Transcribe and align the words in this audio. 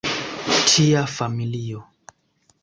Tia 0.71 1.03
familio. 1.17 1.85